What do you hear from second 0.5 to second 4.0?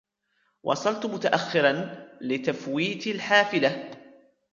وصلت متأخّرًا لتفويتي الحافلة.